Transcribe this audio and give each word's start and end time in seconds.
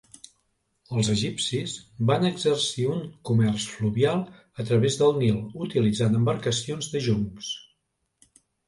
Els 0.95 1.09
egipcis 1.15 1.75
van 2.11 2.25
exercir 2.31 2.87
un 2.95 3.05
comerç 3.31 3.69
fluvial 3.75 4.25
a 4.65 4.69
través 4.71 5.01
del 5.03 5.17
Nil 5.23 5.41
utilitzant 5.69 6.23
embarcacions 6.23 6.95
de 6.97 7.07
joncs. 7.11 7.57